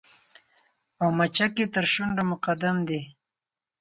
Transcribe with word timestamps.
او 1.01 1.07
مچکې 1.17 1.65
تر 1.73 1.85
شونډو 1.93 2.23
مقدم 2.31 2.75
دې 2.87 3.01